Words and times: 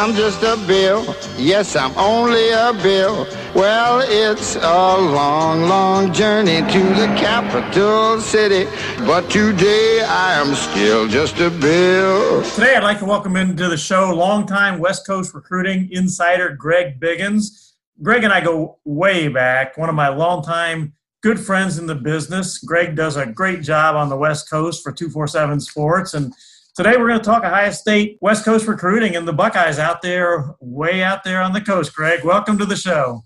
I'm 0.00 0.14
just 0.14 0.42
a 0.42 0.56
bill. 0.66 1.14
Yes, 1.36 1.76
I'm 1.76 1.94
only 1.98 2.48
a 2.48 2.72
bill. 2.72 3.26
Well, 3.54 4.00
it's 4.02 4.56
a 4.56 4.96
long, 4.98 5.68
long 5.68 6.14
journey 6.14 6.62
to 6.72 6.82
the 6.94 7.06
capital 7.18 8.18
city. 8.18 8.64
But 9.00 9.28
today 9.28 10.00
I 10.00 10.40
am 10.40 10.54
still 10.54 11.06
just 11.06 11.38
a 11.40 11.50
bill. 11.50 12.42
Today, 12.54 12.76
I'd 12.76 12.82
like 12.82 13.00
to 13.00 13.04
welcome 13.04 13.36
into 13.36 13.68
the 13.68 13.76
show 13.76 14.14
longtime 14.14 14.78
West 14.78 15.06
Coast 15.06 15.34
recruiting 15.34 15.92
insider 15.92 16.48
Greg 16.48 16.98
Biggins. 16.98 17.74
Greg 18.02 18.24
and 18.24 18.32
I 18.32 18.40
go 18.40 18.78
way 18.86 19.28
back, 19.28 19.76
one 19.76 19.90
of 19.90 19.94
my 19.94 20.08
longtime 20.08 20.94
good 21.22 21.38
friends 21.38 21.76
in 21.76 21.84
the 21.84 21.94
business. 21.94 22.56
Greg 22.56 22.96
does 22.96 23.16
a 23.18 23.26
great 23.26 23.60
job 23.60 23.96
on 23.96 24.08
the 24.08 24.16
West 24.16 24.48
Coast 24.48 24.82
for 24.82 24.92
247 24.92 25.60
Sports. 25.60 26.14
And 26.14 26.32
Today 26.76 26.96
we're 26.96 27.08
going 27.08 27.18
to 27.18 27.24
talk 27.24 27.42
Ohio 27.42 27.72
State 27.72 28.16
West 28.20 28.44
Coast 28.44 28.68
recruiting 28.68 29.16
and 29.16 29.26
the 29.26 29.32
Buckeyes 29.32 29.80
out 29.80 30.02
there, 30.02 30.54
way 30.60 31.02
out 31.02 31.24
there 31.24 31.42
on 31.42 31.52
the 31.52 31.60
coast. 31.60 31.92
Greg, 31.92 32.24
welcome 32.24 32.56
to 32.58 32.64
the 32.64 32.76
show. 32.76 33.24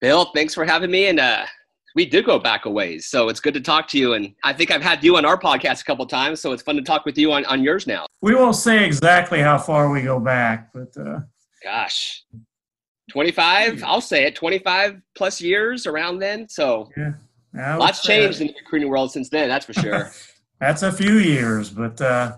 Bill, 0.00 0.30
thanks 0.34 0.52
for 0.52 0.64
having 0.64 0.90
me. 0.90 1.06
And 1.06 1.20
uh, 1.20 1.46
we 1.94 2.04
did 2.04 2.26
go 2.26 2.40
back 2.40 2.64
a 2.64 2.70
ways, 2.70 3.06
so 3.06 3.28
it's 3.28 3.38
good 3.38 3.54
to 3.54 3.60
talk 3.60 3.86
to 3.90 3.98
you. 3.98 4.14
And 4.14 4.34
I 4.42 4.52
think 4.52 4.72
I've 4.72 4.82
had 4.82 5.04
you 5.04 5.16
on 5.16 5.24
our 5.24 5.38
podcast 5.38 5.82
a 5.82 5.84
couple 5.84 6.04
times, 6.06 6.40
so 6.40 6.50
it's 6.50 6.62
fun 6.62 6.74
to 6.74 6.82
talk 6.82 7.04
with 7.04 7.16
you 7.16 7.32
on, 7.32 7.44
on 7.44 7.62
yours 7.62 7.86
now. 7.86 8.04
We 8.20 8.34
won't 8.34 8.56
say 8.56 8.84
exactly 8.84 9.40
how 9.40 9.58
far 9.58 9.88
we 9.88 10.02
go 10.02 10.18
back, 10.18 10.72
but 10.74 10.94
uh, 10.98 11.20
gosh, 11.62 12.24
25, 13.10 13.84
I'll 13.84 14.00
say 14.00 14.24
it, 14.24 14.34
25 14.34 15.00
plus 15.16 15.40
years 15.40 15.86
around 15.86 16.18
then. 16.18 16.48
So 16.48 16.90
yeah, 16.96 17.76
lots 17.76 18.02
changed 18.02 18.40
in 18.40 18.48
the 18.48 18.54
recruiting 18.54 18.88
world 18.88 19.12
since 19.12 19.28
then, 19.28 19.48
that's 19.48 19.66
for 19.66 19.72
sure. 19.72 20.10
that's 20.60 20.82
a 20.82 20.92
few 20.92 21.18
years, 21.18 21.70
but 21.70 22.00
uh, 22.00 22.36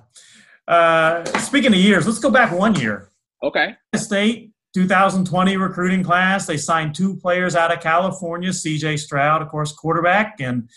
uh, 0.67 1.25
speaking 1.41 1.73
of 1.73 1.79
years, 1.79 2.07
let's 2.07 2.19
go 2.19 2.31
back 2.31 2.53
one 2.53 2.75
year. 2.75 3.11
Okay. 3.43 3.75
State 3.95 4.53
2020 4.75 5.57
recruiting 5.57 6.03
class. 6.03 6.47
They 6.47 6.57
signed 6.57 6.95
two 6.95 7.17
players 7.17 7.57
out 7.57 7.73
of 7.73 7.81
California: 7.81 8.53
C.J. 8.53 8.97
Stroud, 8.99 9.43
of 9.43 9.49
course, 9.49 9.73
quarterback, 9.73 10.41
and 10.41 10.69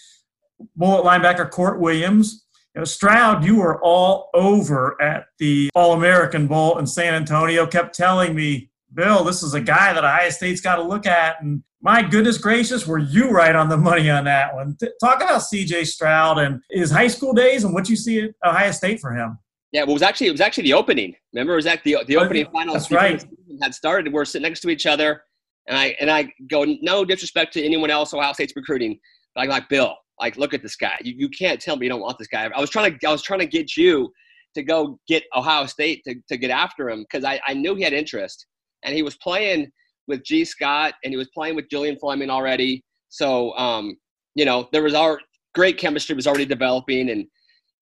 bullet 0.75 1.03
linebacker 1.03 1.49
Kourt 1.49 1.79
Williams. 1.79 2.45
You 2.75 2.81
know, 2.81 2.85
Stroud, 2.85 3.43
you 3.43 3.57
were 3.57 3.81
all 3.83 4.29
over 4.33 5.01
at 5.01 5.25
the 5.39 5.69
All 5.75 5.93
American 5.93 6.47
Bowl 6.47 6.77
in 6.77 6.87
San 6.87 7.13
Antonio. 7.13 7.67
Kept 7.67 7.93
telling 7.93 8.33
me, 8.33 8.69
Bill, 8.93 9.23
this 9.25 9.43
is 9.43 9.53
a 9.53 9.61
guy 9.61 9.93
that 9.93 10.05
Ohio 10.05 10.29
State's 10.29 10.61
got 10.61 10.77
to 10.77 10.83
look 10.83 11.05
at. 11.05 11.41
And 11.41 11.63
my 11.81 12.01
goodness 12.01 12.37
gracious, 12.37 12.85
were 12.85 12.99
you 12.99 13.29
right 13.29 13.55
on 13.55 13.67
the 13.67 13.77
money 13.77 14.09
on 14.09 14.23
that 14.25 14.53
one? 14.53 14.77
Talk 14.99 15.21
about 15.21 15.39
C.J. 15.39 15.85
Stroud 15.85 16.37
and 16.37 16.61
his 16.69 16.91
high 16.91 17.07
school 17.07 17.33
days 17.33 17.63
and 17.63 17.73
what 17.73 17.89
you 17.89 17.95
see 17.95 18.21
at 18.21 18.31
Ohio 18.45 18.71
State 18.71 18.99
for 18.99 19.11
him. 19.11 19.39
Yeah, 19.71 19.81
well, 19.83 19.91
it 19.91 19.93
was 19.93 20.01
actually 20.01 20.27
it 20.27 20.31
was 20.31 20.41
actually 20.41 20.63
the 20.63 20.73
opening. 20.73 21.15
Remember, 21.33 21.53
it 21.53 21.57
was 21.57 21.65
at 21.65 21.83
the 21.83 21.97
the 22.07 22.17
oh, 22.17 22.23
opening 22.23 22.45
oh, 22.47 22.51
final. 22.51 22.73
That's 22.73 22.91
right. 22.91 23.23
Had 23.61 23.73
started. 23.73 24.11
We're 24.11 24.25
sitting 24.25 24.43
next 24.43 24.59
to 24.61 24.69
each 24.69 24.85
other, 24.85 25.23
and 25.67 25.77
I 25.77 25.95
and 25.99 26.11
I 26.11 26.31
go, 26.49 26.65
no 26.81 27.05
disrespect 27.05 27.53
to 27.53 27.63
anyone 27.63 27.89
else 27.89 28.13
Ohio 28.13 28.33
State's 28.33 28.53
recruiting, 28.55 28.99
but 29.33 29.41
I 29.41 29.47
like 29.47 29.69
Bill. 29.69 29.95
Like, 30.19 30.37
look 30.37 30.53
at 30.53 30.61
this 30.61 30.75
guy. 30.75 30.97
You, 31.01 31.15
you 31.17 31.29
can't 31.29 31.59
tell 31.59 31.77
me 31.77 31.85
you 31.85 31.89
don't 31.89 32.01
want 32.01 32.19
this 32.19 32.27
guy. 32.27 32.49
I 32.53 32.59
was 32.59 32.69
trying 32.69 32.97
to 32.97 33.07
I 33.07 33.11
was 33.11 33.23
trying 33.23 33.39
to 33.39 33.47
get 33.47 33.77
you 33.77 34.11
to 34.55 34.61
go 34.61 34.99
get 35.07 35.23
Ohio 35.35 35.65
State 35.65 36.03
to, 36.03 36.15
to 36.27 36.37
get 36.37 36.51
after 36.51 36.89
him 36.89 37.01
because 37.03 37.23
I, 37.23 37.39
I 37.47 37.53
knew 37.53 37.73
he 37.75 37.83
had 37.83 37.93
interest, 37.93 38.45
and 38.83 38.93
he 38.93 39.03
was 39.03 39.15
playing 39.17 39.71
with 40.11 40.23
Gee 40.23 40.45
Scott 40.45 40.93
and 41.03 41.11
he 41.11 41.17
was 41.17 41.29
playing 41.33 41.55
with 41.55 41.69
Julian 41.69 41.97
Fleming 41.99 42.29
already. 42.29 42.83
So 43.09 43.57
um, 43.57 43.97
you 44.35 44.45
know, 44.45 44.69
there 44.71 44.83
was 44.83 44.93
our 44.93 45.19
great 45.55 45.77
chemistry 45.77 46.15
was 46.15 46.27
already 46.27 46.45
developing 46.45 47.09
and 47.09 47.25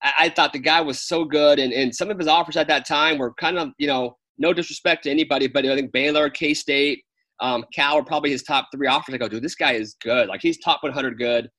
I, 0.01 0.13
I 0.19 0.29
thought 0.29 0.53
the 0.53 0.59
guy 0.59 0.81
was 0.81 1.01
so 1.01 1.25
good, 1.25 1.59
and, 1.59 1.73
and 1.73 1.93
some 1.93 2.09
of 2.09 2.17
his 2.17 2.27
offers 2.27 2.57
at 2.57 2.67
that 2.67 2.87
time 2.87 3.17
were 3.17 3.33
kind 3.33 3.57
of, 3.57 3.69
you 3.77 3.87
know, 3.87 4.17
no 4.37 4.53
disrespect 4.53 5.03
to 5.03 5.11
anybody, 5.11 5.47
but 5.47 5.65
I 5.65 5.75
think 5.75 5.91
Baylor, 5.91 6.29
K 6.29 6.53
State, 6.53 7.03
um, 7.41 7.65
Cal 7.73 7.97
are 7.97 8.03
probably 8.03 8.31
his 8.31 8.43
top 8.43 8.69
three 8.73 8.87
offers. 8.87 9.13
I 9.13 9.17
go, 9.17 9.27
dude, 9.27 9.43
this 9.43 9.55
guy 9.55 9.73
is 9.73 9.95
good. 10.01 10.27
Like 10.27 10.41
he's 10.41 10.59
top 10.59 10.83
100 10.83 11.17
good. 11.17 11.49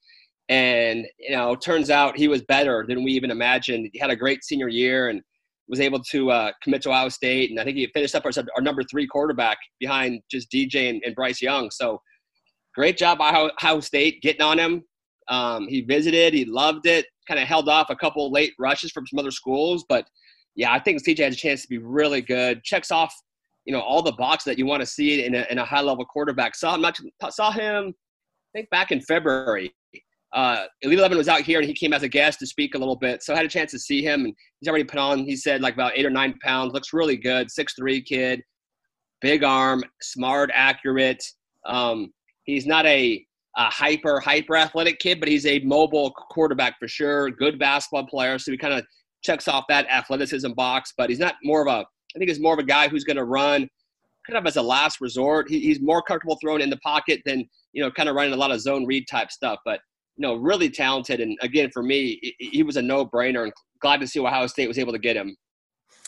And, 0.49 1.07
you 1.19 1.31
know, 1.31 1.55
turns 1.55 1.91
out 1.91 2.17
he 2.17 2.29
was 2.29 2.43
better 2.43 2.85
than 2.89 3.05
we 3.05 3.13
even 3.13 3.31
imagined. 3.31 3.89
He 3.93 3.99
had 3.99 4.11
a 4.11 4.17
great 4.17 4.43
senior 4.45 4.69
year 4.69 5.09
and 5.09 5.23
was 5.71 5.81
able 5.81 6.03
to 6.03 6.31
uh, 6.33 6.51
commit 6.63 6.83
to 6.83 6.91
Ohio 6.91 7.09
State. 7.09 7.51
And 7.51 7.61
I 7.61 7.65
think 7.65 7.77
he 7.77 7.87
finished 7.95 8.15
up 8.17 8.27
our, 8.27 8.33
our 8.57 8.61
number 8.61 8.83
three 8.83 9.07
quarterback 9.07 9.57
behind 9.79 10.21
just 10.29 10.51
DJ 10.51 10.91
and, 10.91 11.01
and 11.07 11.15
Bryce 11.15 11.41
Young. 11.41 11.71
So 11.71 12.03
great 12.75 12.99
job 12.99 13.19
by 13.19 13.31
Ohio 13.31 13.79
State 13.79 14.21
getting 14.21 14.43
on 14.43 14.59
him. 14.59 14.83
Um, 15.29 15.69
he 15.69 15.83
visited, 15.83 16.35
he 16.35 16.45
loved 16.45 16.87
it, 16.87 17.07
kind 17.29 17.39
of 17.39 17.47
held 17.47 17.69
off 17.69 17.89
a 17.89 17.95
couple 17.95 18.33
late 18.33 18.53
rushes 18.59 18.91
from 18.91 19.07
some 19.07 19.21
other 19.21 19.31
schools. 19.31 19.85
But 19.89 20.07
yeah, 20.57 20.73
I 20.73 20.81
think 20.81 21.05
CJ 21.05 21.19
has 21.21 21.35
a 21.35 21.39
chance 21.39 21.63
to 21.63 21.69
be 21.69 21.79
really 21.79 22.21
good. 22.21 22.65
Checks 22.65 22.91
off, 22.91 23.15
you 23.65 23.73
know, 23.73 23.81
all 23.81 24.03
the 24.03 24.13
boxes 24.13 24.47
that 24.47 24.59
you 24.59 24.67
want 24.67 24.81
to 24.81 24.87
see 24.87 25.25
in 25.25 25.37
a, 25.37 25.47
in 25.51 25.59
a 25.59 25.65
high 25.65 25.83
level 25.83 26.05
quarterback. 26.05 26.57
Saw 26.57 26.75
him, 26.75 26.85
saw 27.31 27.53
him, 27.53 27.95
I 28.55 28.59
think 28.59 28.71
back 28.71 28.91
in 28.91 29.01
February. 29.01 29.73
Uh, 30.33 30.67
Elite 30.83 30.99
Eleven 30.99 31.19
was 31.19 31.29
out 31.29 31.41
here 31.41 31.59
and 31.59 31.67
he 31.67 31.75
came 31.75 31.93
as 31.93 32.05
a 32.05 32.09
guest 32.09 32.39
to 32.39 32.47
speak 32.47 32.75
a 32.75 32.79
little 32.79 32.97
bit. 32.97 33.23
So 33.23 33.33
I 33.33 33.37
had 33.37 33.47
a 33.47 33.49
chance 33.49 33.73
to 33.73 33.79
see 33.79 34.03
him 34.03 34.25
and 34.25 34.35
he's 34.61 34.69
already 34.69 34.85
put 34.85 34.99
on, 34.99 35.19
he 35.25 35.35
said 35.37 35.61
like 35.61 35.75
about 35.75 35.93
eight 35.97 36.07
or 36.07 36.11
nine 36.11 36.35
pounds, 36.43 36.73
looks 36.73 36.93
really 36.93 37.17
good. 37.17 37.51
Six 37.51 37.75
three 37.75 38.01
kid, 38.01 38.43
big 39.21 39.43
arm, 39.43 39.83
smart, 40.01 40.51
accurate. 40.55 41.25
Um, 41.67 42.13
he's 42.45 42.67
not 42.67 42.87
a 42.87 43.27
a 43.57 43.65
hyper, 43.65 44.21
hyper 44.21 44.57
athletic 44.57 45.01
kid, 45.01 45.19
but 45.19 45.29
he's 45.29 45.45
a 45.45 45.59
mobile 45.61 46.13
quarterback 46.13 46.79
for 46.79 46.87
sure. 46.87 47.31
Good 47.31 47.59
basketball 47.59 48.07
player. 48.07 48.39
So 48.39 48.53
he 48.53 48.57
kind 48.57 48.75
of 48.75 48.85
checks 49.25 49.49
off 49.49 49.65
that 49.69 49.89
athleticism 49.89 50.53
box, 50.53 50.95
but 50.97 51.11
he's 51.11 51.19
not 51.19 51.35
more 51.43 51.63
of 51.63 51.67
a, 51.67 51.81
I 51.81 52.19
think 52.19 52.29
he's 52.31 52.39
more 52.39 52.55
of 52.55 52.61
a 52.61 52.65
guy 52.65 52.87
who's 52.87 53.03
going 53.03 53.17
to 53.17 53.25
run 53.25 53.69
kind 54.25 54.39
of 54.39 54.47
as 54.47 54.57
a 54.57 54.63
last 54.63 55.01
resort. 55.01 55.51
He, 55.51 55.59
he's 55.59 55.81
more 55.81 56.01
comfortable 56.01 56.39
throwing 56.41 56.63
in 56.63 56.71
the 56.71 56.77
pocket 56.79 57.23
than, 57.27 57.45
you 57.73 57.83
know, 57.83 57.91
kind 57.91 58.09
of 58.09 58.15
running 58.15 58.33
a 58.33 58.37
lot 58.37 58.53
of 58.53 58.61
zone 58.61 58.87
read 58.87 59.07
type 59.11 59.33
stuff, 59.33 59.59
but, 59.65 59.81
you 60.17 60.23
know, 60.23 60.35
really 60.35 60.71
talented. 60.71 61.21
And 61.21 61.39
again, 61.41 61.71
for 61.73 61.83
me, 61.83 62.35
he 62.39 62.63
was 62.63 62.77
a 62.77 62.83
no 62.83 63.07
brainer 63.07 63.45
and 63.45 63.53
glad 63.81 64.01
to 64.01 64.07
see 64.07 64.21
Ohio 64.21 64.47
State 64.47 64.69
was 64.69 64.79
able 64.79 64.93
to 64.93 64.99
get 64.99 65.17
him. 65.17 65.37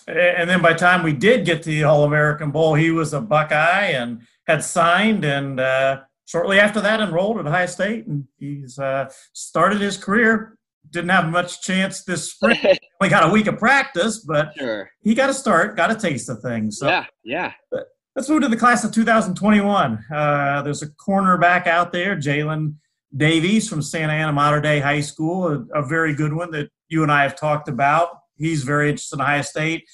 And 0.07 0.51
then 0.51 0.61
by 0.61 0.73
the 0.73 0.79
time 0.79 1.03
we 1.03 1.13
did 1.13 1.47
get 1.47 1.63
to 1.63 1.71
the 1.71 1.85
All 1.85 2.05
American 2.05 2.51
Bowl, 2.51 2.75
he 2.75 2.91
was 2.91 3.13
a 3.13 3.21
Buckeye 3.21 3.93
and 3.93 4.23
had 4.47 4.65
signed 4.65 5.25
and, 5.25 5.61
uh, 5.61 6.01
shortly 6.27 6.59
after 6.59 6.81
that 6.81 7.01
enrolled 7.01 7.39
at 7.39 7.47
Ohio 7.47 7.67
State, 7.67 8.07
and 8.07 8.25
he's 8.39 8.79
uh, 8.79 9.11
started 9.33 9.81
his 9.81 9.97
career. 9.99 10.57
Didn't 10.91 11.11
have 11.11 11.29
much 11.29 11.63
chance 11.63 12.05
this 12.05 12.33
spring. 12.33 12.59
We 13.01 13.09
got 13.09 13.29
a 13.29 13.33
week 13.33 13.49
of 13.49 13.59
practice, 13.59 14.21
but 14.21 14.53
sure. 14.57 14.89
he 15.01 15.17
got 15.17 15.29
a 15.29 15.35
start, 15.35 15.77
got 15.77 15.91
a 15.91 15.97
taste 15.97 16.29
of 16.29 16.41
things. 16.41 16.79
So, 16.79 16.87
yeah, 16.87 17.05
yeah. 17.25 17.53
Let's 18.15 18.29
move 18.29 18.43
to 18.43 18.49
the 18.49 18.57
class 18.57 18.85
of 18.85 18.93
2021. 18.93 20.05
Uh, 20.15 20.63
there's 20.63 20.83
a 20.83 20.89
cornerback 20.89 21.67
out 21.67 21.91
there, 21.91 22.15
Jalen 22.15 22.75
Davies 23.17 23.69
from 23.69 23.83
Santa 23.83 24.13
Ana 24.13 24.33
Mater 24.33 24.61
Dei 24.61 24.81
High 24.81 25.01
School, 25.01 25.49
a, 25.49 25.81
a, 25.81 25.87
very 25.87 26.15
good 26.15 26.33
one 26.33 26.51
that 26.53 26.71
you 26.89 27.03
and 27.03 27.13
I 27.13 27.23
have 27.23 27.37
talked 27.37 27.69
about. 27.69 28.09
He's 28.37 28.65
very 28.65 28.89
interested 28.89 29.17
in 29.17 29.23
Ohio 29.23 29.43
State. 29.43 29.85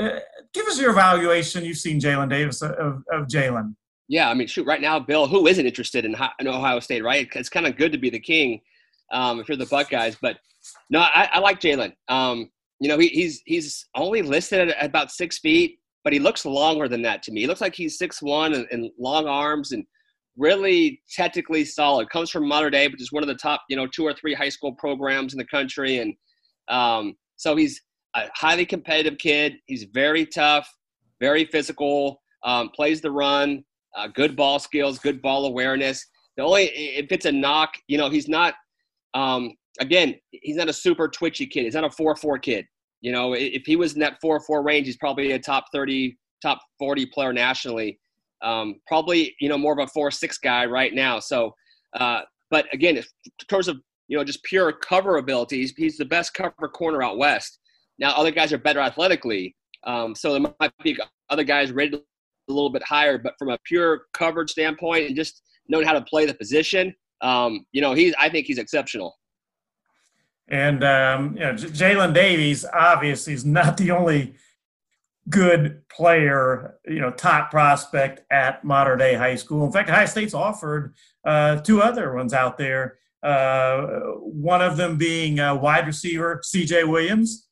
Uh, 0.00 0.18
give 0.52 0.66
us 0.66 0.80
your 0.80 0.90
evaluation. 0.90 1.64
You've 1.64 1.78
seen 1.78 2.00
Jalen 2.00 2.30
Davis 2.30 2.62
of, 2.62 3.02
of 3.12 3.26
Jalen. 3.28 3.76
Yeah, 4.08 4.28
I 4.28 4.34
mean, 4.34 4.48
shoot, 4.48 4.66
right 4.66 4.80
now, 4.80 4.98
Bill, 4.98 5.26
who 5.26 5.46
isn't 5.46 5.64
interested 5.64 6.04
in, 6.04 6.16
in 6.40 6.48
Ohio 6.48 6.80
State, 6.80 7.04
right? 7.04 7.28
It's 7.34 7.48
kind 7.48 7.66
of 7.66 7.76
good 7.76 7.92
to 7.92 7.98
be 7.98 8.10
the 8.10 8.20
king 8.20 8.60
um, 9.12 9.40
if 9.40 9.48
you're 9.48 9.56
the 9.56 9.66
Buckeyes. 9.66 10.16
But 10.20 10.38
no, 10.90 11.00
I, 11.00 11.30
I 11.32 11.38
like 11.38 11.60
Jalen. 11.60 11.92
Um, 12.08 12.50
you 12.80 12.88
know, 12.88 12.98
he, 12.98 13.08
he's 13.08 13.40
he's 13.46 13.86
only 13.94 14.20
listed 14.20 14.70
at 14.70 14.84
about 14.84 15.10
six 15.10 15.38
feet, 15.38 15.78
but 16.02 16.12
he 16.12 16.18
looks 16.18 16.44
longer 16.44 16.88
than 16.88 17.02
that 17.02 17.22
to 17.22 17.32
me. 17.32 17.42
He 17.42 17.46
looks 17.46 17.60
like 17.60 17.74
he's 17.74 17.98
six 17.98 18.20
one 18.20 18.52
and, 18.54 18.66
and 18.70 18.90
long 18.98 19.26
arms 19.26 19.72
and 19.72 19.84
really 20.36 21.00
technically 21.14 21.64
solid. 21.64 22.10
Comes 22.10 22.30
from 22.30 22.48
Mater 22.48 22.70
Dei, 22.70 22.88
which 22.88 23.00
is 23.00 23.12
one 23.12 23.22
of 23.22 23.28
the 23.28 23.34
top, 23.34 23.62
you 23.68 23.76
know, 23.76 23.86
two 23.86 24.04
or 24.04 24.14
three 24.14 24.34
high 24.34 24.48
school 24.48 24.72
programs 24.72 25.32
in 25.32 25.38
the 25.38 25.46
country, 25.46 25.98
and 25.98 26.14
um, 26.68 27.14
so 27.36 27.56
he's 27.56 27.80
a 28.16 28.28
highly 28.34 28.64
competitive 28.64 29.18
kid. 29.18 29.54
He's 29.66 29.84
very 29.92 30.24
tough, 30.26 30.72
very 31.20 31.44
physical. 31.44 32.20
Um, 32.44 32.70
plays 32.74 33.00
the 33.00 33.10
run 33.10 33.64
uh, 33.94 34.08
good 34.08 34.36
ball 34.36 34.58
skills, 34.58 34.98
good 34.98 35.22
ball 35.22 35.46
awareness. 35.46 36.06
The 36.36 36.42
only 36.42 36.64
if 36.64 37.06
it's 37.10 37.26
a 37.26 37.32
knock, 37.32 37.74
you 37.86 37.98
know, 37.98 38.10
he's 38.10 38.28
not. 38.28 38.54
Um, 39.14 39.54
again, 39.80 40.16
he's 40.30 40.56
not 40.56 40.68
a 40.68 40.72
super 40.72 41.08
twitchy 41.08 41.46
kid. 41.46 41.64
He's 41.64 41.74
not 41.74 41.84
a 41.84 41.90
four-four 41.90 42.38
kid. 42.38 42.66
You 43.00 43.12
know, 43.12 43.34
if 43.34 43.64
he 43.66 43.76
was 43.76 43.94
in 43.94 44.00
that 44.00 44.20
four-four 44.20 44.62
range, 44.62 44.86
he's 44.86 44.96
probably 44.96 45.32
a 45.32 45.38
top 45.38 45.66
thirty, 45.72 46.18
top 46.42 46.60
forty 46.78 47.06
player 47.06 47.32
nationally. 47.32 47.98
Um, 48.42 48.80
probably, 48.86 49.34
you 49.40 49.48
know, 49.48 49.58
more 49.58 49.72
of 49.72 49.78
a 49.78 49.86
four-six 49.88 50.38
guy 50.38 50.66
right 50.66 50.92
now. 50.92 51.18
So, 51.18 51.54
uh, 51.98 52.22
but 52.50 52.66
again, 52.72 52.96
in 52.96 53.04
terms 53.48 53.68
of 53.68 53.78
you 54.08 54.16
know 54.16 54.24
just 54.24 54.42
pure 54.44 54.72
cover 54.72 55.16
ability, 55.16 55.58
he's, 55.58 55.72
he's 55.76 55.96
the 55.96 56.04
best 56.04 56.34
cover 56.34 56.68
corner 56.68 57.02
out 57.02 57.18
west. 57.18 57.58
Now, 57.98 58.12
other 58.14 58.30
guys 58.30 58.52
are 58.52 58.58
better 58.58 58.80
athletically, 58.80 59.54
um, 59.84 60.14
so 60.14 60.32
there 60.32 60.52
might 60.60 60.72
be 60.82 60.98
other 61.30 61.44
guys 61.44 61.72
rated 61.72 62.00
a 62.00 62.52
little 62.52 62.70
bit 62.70 62.82
higher, 62.82 63.18
but 63.18 63.34
from 63.38 63.50
a 63.50 63.58
pure 63.64 64.02
coverage 64.12 64.50
standpoint 64.50 65.06
and 65.06 65.16
just 65.16 65.42
knowing 65.68 65.86
how 65.86 65.92
to 65.92 66.02
play 66.02 66.26
the 66.26 66.34
position, 66.34 66.94
um, 67.22 67.64
you 67.72 67.80
know, 67.80 67.94
he's 67.94 68.14
I 68.18 68.28
think 68.28 68.46
he's 68.46 68.58
exceptional. 68.58 69.16
And 70.48 70.84
um, 70.84 71.34
you 71.34 71.40
know, 71.40 71.54
Jalen 71.54 72.12
Davies 72.12 72.66
obviously 72.72 73.32
is 73.32 73.44
not 73.44 73.76
the 73.76 73.90
only 73.90 74.34
good 75.30 75.82
player, 75.88 76.78
you 76.86 77.00
know, 77.00 77.10
top 77.10 77.50
prospect 77.50 78.22
at 78.30 78.64
Mater 78.64 78.96
Dei 78.96 79.14
High 79.14 79.36
School. 79.36 79.64
In 79.64 79.72
fact, 79.72 79.88
Ohio 79.88 80.06
State's 80.06 80.34
offered 80.34 80.94
uh, 81.24 81.60
two 81.60 81.80
other 81.80 82.14
ones 82.14 82.34
out 82.34 82.58
there. 82.58 82.98
Uh, 83.22 83.86
one 84.20 84.60
of 84.60 84.76
them 84.76 84.98
being 84.98 85.40
uh, 85.40 85.54
wide 85.54 85.86
receiver 85.86 86.40
C.J. 86.42 86.84
Williams. 86.84 87.48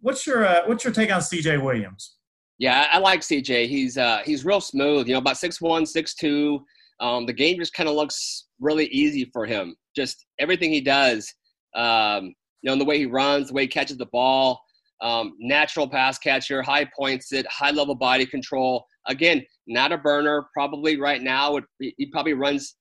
What's 0.00 0.24
your 0.26 0.46
uh, 0.46 0.60
what's 0.66 0.84
your 0.84 0.92
take 0.92 1.12
on 1.12 1.20
C.J. 1.20 1.58
Williams? 1.58 2.16
Yeah, 2.58 2.86
I 2.92 2.98
like 2.98 3.24
C.J. 3.24 3.66
He's 3.66 3.98
uh, 3.98 4.22
he's 4.24 4.44
real 4.44 4.60
smooth. 4.60 5.08
You 5.08 5.14
know, 5.14 5.18
about 5.18 5.36
six 5.36 5.60
one, 5.60 5.84
six 5.84 6.14
two. 6.14 6.64
Um, 7.00 7.26
the 7.26 7.32
game 7.32 7.58
just 7.58 7.74
kind 7.74 7.88
of 7.88 7.96
looks 7.96 8.46
really 8.60 8.86
easy 8.86 9.28
for 9.32 9.46
him. 9.46 9.76
Just 9.96 10.26
everything 10.38 10.72
he 10.72 10.80
does, 10.80 11.32
um, 11.74 12.34
you 12.62 12.70
know, 12.70 12.76
the 12.76 12.84
way 12.84 12.98
he 12.98 13.06
runs, 13.06 13.48
the 13.48 13.54
way 13.54 13.62
he 13.62 13.68
catches 13.68 13.96
the 13.96 14.06
ball 14.06 14.60
um, 15.00 15.34
natural 15.38 15.88
pass 15.88 16.18
catcher, 16.18 16.62
high 16.62 16.88
points 16.96 17.32
it, 17.32 17.46
high 17.46 17.70
level 17.70 17.94
body 17.94 18.26
control. 18.26 18.84
Again, 19.06 19.44
not 19.66 19.92
a 19.92 19.98
burner. 19.98 20.46
Probably 20.52 20.98
right 20.98 21.22
now, 21.22 21.56
it, 21.56 21.64
he 21.78 22.06
probably 22.06 22.34
runs 22.34 22.76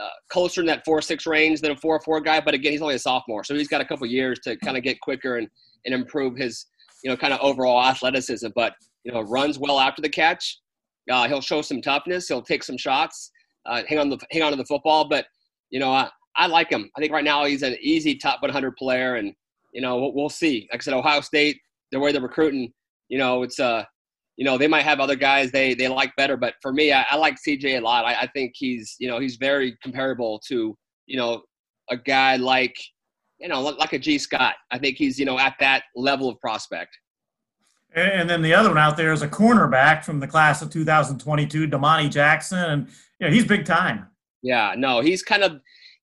uh, 0.00 0.08
closer 0.30 0.60
in 0.60 0.66
that 0.66 0.84
four 0.84 1.00
six 1.02 1.26
range 1.26 1.60
than 1.60 1.72
a 1.72 1.76
four 1.76 2.00
four 2.04 2.20
guy. 2.20 2.40
But 2.40 2.54
again, 2.54 2.72
he's 2.72 2.82
only 2.82 2.94
a 2.94 2.98
sophomore, 3.00 3.44
so 3.44 3.54
he's 3.54 3.68
got 3.68 3.80
a 3.80 3.84
couple 3.84 4.06
years 4.06 4.38
to 4.40 4.56
kind 4.56 4.76
of 4.76 4.82
get 4.82 5.00
quicker 5.00 5.38
and 5.38 5.48
and 5.84 5.94
improve 5.94 6.36
his 6.36 6.66
you 7.02 7.10
know 7.10 7.16
kind 7.16 7.32
of 7.32 7.40
overall 7.40 7.82
athleticism. 7.82 8.48
But 8.54 8.74
you 9.04 9.12
know, 9.12 9.22
runs 9.22 9.58
well 9.58 9.80
after 9.80 10.02
the 10.02 10.08
catch. 10.08 10.58
Uh, 11.10 11.26
he'll 11.26 11.40
show 11.40 11.62
some 11.62 11.82
toughness. 11.82 12.28
He'll 12.28 12.42
take 12.42 12.62
some 12.62 12.76
shots. 12.76 13.30
Uh, 13.66 13.82
hang 13.88 13.98
on 13.98 14.10
the 14.10 14.18
hang 14.30 14.42
on 14.42 14.52
to 14.52 14.56
the 14.56 14.64
football. 14.64 15.08
But 15.08 15.26
you 15.70 15.80
know, 15.80 15.90
I, 15.90 16.08
I 16.36 16.46
like 16.46 16.70
him. 16.70 16.90
I 16.96 17.00
think 17.00 17.12
right 17.12 17.24
now 17.24 17.44
he's 17.44 17.62
an 17.62 17.76
easy 17.80 18.16
top 18.16 18.42
100 18.42 18.76
player, 18.76 19.16
and 19.16 19.34
you 19.72 19.80
know, 19.80 19.98
we'll, 19.98 20.14
we'll 20.14 20.28
see. 20.28 20.68
Like 20.70 20.82
I 20.82 20.84
said, 20.84 20.94
Ohio 20.94 21.20
State, 21.20 21.58
the 21.90 22.00
way 22.00 22.12
they're 22.12 22.20
recruiting, 22.20 22.72
you 23.08 23.18
know, 23.18 23.42
it's 23.42 23.58
uh, 23.60 23.84
you 24.36 24.44
know, 24.44 24.56
they 24.56 24.68
might 24.68 24.84
have 24.84 25.00
other 25.00 25.16
guys 25.16 25.50
they 25.50 25.74
they 25.74 25.88
like 25.88 26.14
better, 26.16 26.36
but 26.36 26.54
for 26.62 26.72
me, 26.72 26.92
I, 26.92 27.04
I 27.10 27.16
like 27.16 27.36
CJ 27.46 27.78
a 27.78 27.80
lot. 27.80 28.04
I, 28.04 28.22
I 28.22 28.26
think 28.28 28.52
he's, 28.54 28.96
you 28.98 29.08
know, 29.08 29.18
he's 29.18 29.36
very 29.36 29.76
comparable 29.82 30.40
to, 30.48 30.76
you 31.06 31.16
know, 31.16 31.42
a 31.90 31.96
guy 31.96 32.36
like, 32.36 32.74
you 33.38 33.48
know, 33.48 33.60
like 33.60 33.92
a 33.92 33.98
Gee 33.98 34.18
Scott. 34.18 34.54
I 34.70 34.78
think 34.78 34.96
he's, 34.96 35.18
you 35.18 35.26
know, 35.26 35.38
at 35.38 35.54
that 35.60 35.84
level 35.94 36.28
of 36.28 36.40
prospect. 36.40 36.96
And 37.94 38.28
then 38.28 38.40
the 38.40 38.54
other 38.54 38.70
one 38.70 38.78
out 38.78 38.96
there 38.96 39.12
is 39.12 39.20
a 39.20 39.28
cornerback 39.28 40.02
from 40.02 40.18
the 40.18 40.26
class 40.26 40.62
of 40.62 40.70
2022, 40.70 41.66
Domani 41.66 42.08
Jackson, 42.08 42.58
and 42.58 42.88
you 43.20 43.26
know, 43.26 43.32
he's 43.32 43.44
big 43.44 43.66
time. 43.66 44.06
Yeah, 44.42 44.74
no, 44.76 45.00
he's 45.00 45.22
kind 45.22 45.42
of 45.42 45.60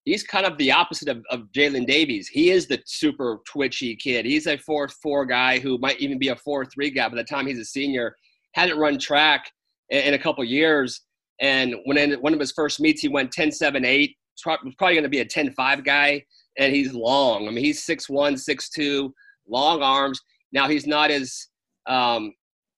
he's 0.09 0.23
kind 0.23 0.45
of 0.45 0.57
the 0.57 0.71
opposite 0.71 1.07
of, 1.07 1.23
of 1.29 1.51
Jalen 1.55 1.85
Davies. 1.85 2.27
He 2.27 2.49
is 2.49 2.67
the 2.67 2.81
super 2.85 3.39
twitchy 3.45 3.95
kid. 3.95 4.25
He's 4.25 4.47
a 4.47 4.57
four 4.57 4.87
four 4.87 5.25
guy 5.25 5.59
who 5.59 5.77
might 5.77 5.99
even 5.99 6.17
be 6.17 6.29
a 6.29 6.35
four 6.35 6.65
three 6.65 6.89
guy 6.89 7.07
by 7.07 7.15
the 7.15 7.23
time 7.23 7.45
he's 7.47 7.59
a 7.59 7.65
senior. 7.65 8.15
Hadn't 8.53 8.79
run 8.79 8.97
track 8.97 9.45
in, 9.89 9.99
in 9.99 10.13
a 10.15 10.19
couple 10.19 10.43
years, 10.43 11.01
and 11.39 11.75
when 11.85 11.97
in 11.97 12.13
one 12.21 12.33
of 12.33 12.39
his 12.39 12.51
first 12.51 12.79
meets, 12.79 13.01
he 13.01 13.07
went 13.07 13.31
10 13.31 13.51
7 13.51 13.85
8. 13.85 14.15
Was 14.45 14.57
probably 14.77 14.95
going 14.95 15.03
to 15.03 15.09
be 15.09 15.19
a 15.19 15.25
10 15.25 15.53
5 15.53 15.83
guy, 15.83 16.23
and 16.57 16.73
he's 16.73 16.93
long. 16.93 17.47
I 17.47 17.51
mean, 17.51 17.63
he's 17.63 17.85
6'1, 17.85 18.33
6'2, 18.33 19.11
long 19.47 19.81
arms. 19.81 20.21
Now, 20.53 20.67
he's 20.67 20.87
not 20.87 21.11
as 21.11 21.47
um, 21.87 22.33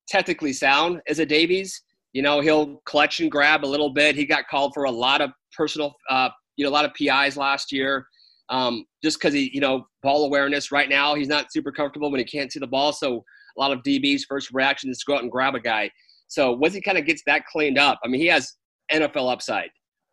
technically 0.07 0.53
sound 0.53 1.01
as 1.07 1.19
a 1.19 1.25
Davies. 1.25 1.83
You 2.13 2.23
know, 2.23 2.41
he'll 2.41 2.77
clutch 2.85 3.19
and 3.19 3.31
grab 3.31 3.63
a 3.63 3.67
little 3.67 3.91
bit. 3.91 4.15
He 4.15 4.25
got 4.25 4.47
called 4.49 4.73
for 4.73 4.85
a 4.85 4.91
lot 4.91 5.21
of 5.21 5.29
personal 5.55 5.93
uh, 6.09 6.29
you 6.55 6.63
know, 6.63 6.69
a 6.69 6.73
lot 6.73 6.85
of 6.85 6.93
PIs 6.93 7.37
last 7.37 7.71
year. 7.71 8.05
Um, 8.49 8.85
just 9.01 9.17
because 9.17 9.33
he, 9.33 9.49
you 9.53 9.61
know, 9.61 9.87
ball 10.03 10.25
awareness 10.25 10.71
right 10.71 10.89
now, 10.89 11.15
he's 11.15 11.29
not 11.29 11.53
super 11.53 11.71
comfortable 11.71 12.11
when 12.11 12.19
he 12.19 12.25
can't 12.25 12.51
see 12.51 12.59
the 12.59 12.67
ball. 12.67 12.91
So 12.91 13.23
a 13.57 13.59
lot 13.59 13.71
of 13.71 13.79
DBs' 13.83 14.23
first 14.27 14.49
reaction 14.51 14.89
is 14.89 14.99
to 14.99 15.05
go 15.07 15.15
out 15.15 15.23
and 15.23 15.31
grab 15.31 15.55
a 15.55 15.59
guy. 15.59 15.89
So 16.27 16.51
once 16.51 16.73
he 16.73 16.81
kind 16.81 16.97
of 16.97 17.05
gets 17.05 17.23
that 17.27 17.45
cleaned 17.45 17.77
up, 17.77 17.99
I 18.03 18.07
mean, 18.07 18.21
he 18.21 18.27
has 18.27 18.53
NFL 18.91 19.31
upside. 19.31 19.69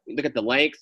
Look 0.08 0.24
at 0.24 0.34
the 0.34 0.42
length, 0.42 0.78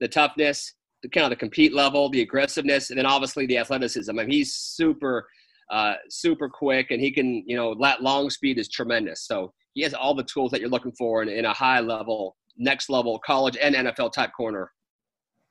the 0.00 0.08
toughness, 0.08 0.74
the 1.02 1.08
kind 1.08 1.24
of 1.24 1.30
the 1.30 1.36
compete 1.36 1.74
level, 1.74 2.08
the 2.08 2.22
aggressiveness, 2.22 2.90
and 2.90 2.98
then 2.98 3.06
obviously 3.06 3.46
the 3.46 3.58
athleticism. 3.58 4.10
I 4.10 4.22
mean, 4.22 4.30
he's 4.30 4.54
super, 4.54 5.26
uh, 5.70 5.94
super 6.08 6.48
quick, 6.48 6.90
and 6.90 7.00
he 7.00 7.10
can, 7.10 7.44
you 7.46 7.56
know, 7.56 7.74
that 7.80 8.02
long 8.02 8.30
speed 8.30 8.58
is 8.58 8.68
tremendous. 8.68 9.26
So 9.26 9.52
he 9.74 9.82
has 9.82 9.94
all 9.94 10.14
the 10.14 10.24
tools 10.24 10.50
that 10.52 10.60
you're 10.60 10.68
looking 10.70 10.92
for 10.92 11.22
in, 11.22 11.28
in 11.28 11.44
a 11.44 11.52
high 11.52 11.80
level, 11.80 12.36
next 12.56 12.88
level 12.90 13.18
college 13.24 13.56
and 13.60 13.74
NFL 13.74 14.12
type 14.12 14.30
corner. 14.36 14.70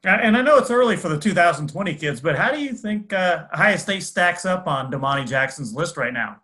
Uh, 0.06 0.10
and 0.10 0.36
I 0.36 0.42
know 0.42 0.58
it's 0.58 0.72
early 0.72 0.98
for 0.98 1.10
the 1.10 1.18
2020 1.18 1.94
kids, 1.94 2.22
but 2.22 2.36
how 2.36 2.52
do 2.52 2.60
you 2.60 2.74
think 2.74 3.14
uh, 3.14 3.46
Ohio 3.54 3.76
State 3.78 4.02
stacks 4.02 4.46
up 4.46 4.66
on 4.66 4.90
Domani 4.90 5.26
Jackson's 5.26 5.74
list 5.76 5.96
right 5.96 6.14
now? 6.14 6.38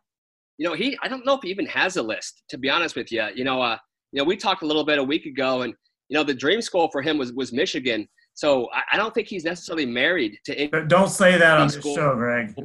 You 0.60 0.68
know, 0.68 0.76
he 0.76 0.98
I 1.02 1.08
don't 1.08 1.26
know 1.26 1.34
if 1.34 1.42
he 1.42 1.50
even 1.50 1.66
has 1.68 1.98
a 1.98 2.04
list. 2.04 2.44
To 2.50 2.58
be 2.58 2.70
honest 2.70 2.96
with 2.96 3.12
you, 3.12 3.28
you 3.36 3.44
know, 3.44 3.62
uh, 3.62 3.78
you 4.12 4.20
know, 4.20 4.26
we 4.26 4.38
talked 4.38 4.62
a 4.62 4.66
little 4.66 4.84
bit 4.84 5.00
a 5.00 5.04
week 5.04 5.26
ago, 5.26 5.64
and 5.64 5.74
you 6.10 6.16
know, 6.16 6.24
the 6.24 6.34
dream 6.34 6.62
school 6.62 6.90
for 6.92 7.02
him 7.02 7.18
was 7.18 7.34
was 7.34 7.52
Michigan. 7.52 8.08
So 8.34 8.70
I, 8.72 8.84
I 8.94 8.98
don't 8.98 9.14
think 9.14 9.28
he's 9.28 9.44
necessarily 9.44 9.86
married 9.86 10.38
to. 10.46 10.56
Any 10.56 10.88
don't 10.88 11.10
say 11.10 11.38
that 11.38 11.60
on 11.60 11.68
the 11.68 11.82
show, 11.82 12.16
Greg. 12.16 12.56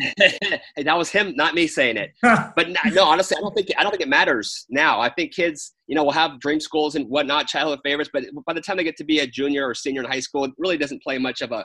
hey, 0.18 0.82
that 0.82 0.96
was 0.96 1.10
him, 1.10 1.34
not 1.36 1.54
me 1.54 1.66
saying 1.66 1.96
it. 1.96 2.12
but 2.22 2.68
no, 2.92 3.04
honestly, 3.04 3.36
I 3.36 3.40
don't 3.40 3.54
think 3.54 3.68
I 3.78 3.82
don't 3.82 3.90
think 3.90 4.02
it 4.02 4.08
matters 4.08 4.66
now. 4.70 5.00
I 5.00 5.10
think 5.10 5.32
kids, 5.32 5.74
you 5.86 5.94
know, 5.94 6.04
will 6.04 6.12
have 6.12 6.40
dream 6.40 6.60
schools 6.60 6.94
and 6.94 7.06
whatnot, 7.08 7.46
childhood 7.46 7.80
favorites. 7.84 8.10
But 8.12 8.24
by 8.46 8.52
the 8.52 8.60
time 8.60 8.76
they 8.76 8.84
get 8.84 8.96
to 8.98 9.04
be 9.04 9.20
a 9.20 9.26
junior 9.26 9.68
or 9.68 9.74
senior 9.74 10.02
in 10.02 10.10
high 10.10 10.20
school, 10.20 10.44
it 10.44 10.52
really 10.58 10.78
doesn't 10.78 11.02
play 11.02 11.18
much 11.18 11.40
of 11.42 11.52
a 11.52 11.64